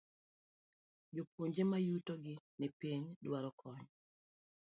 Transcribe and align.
Jopuonjre 1.15 1.63
mayuto 1.71 2.13
gi 2.23 2.33
ni 2.59 2.67
piny 2.79 3.03
dwaro 3.23 3.49
kony. 3.59 3.83